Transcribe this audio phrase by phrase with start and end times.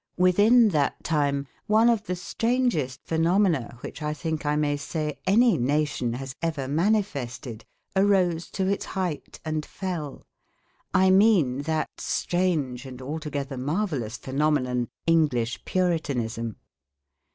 [0.17, 5.59] Within that time, one of the strangest phenomena which I think I may say any
[5.59, 10.25] nation has ever manifested arose to its height and fell
[10.91, 16.55] I mean that strange and altogether marvellous phenomenon, English Puritanism.